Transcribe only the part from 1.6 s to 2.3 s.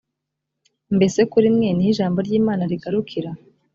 ni ho ijambo